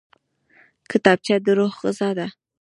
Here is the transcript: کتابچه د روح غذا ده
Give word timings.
کتابچه 0.91 1.35
د 1.45 1.47
روح 1.57 1.73
غذا 1.83 2.09
ده 2.17 2.27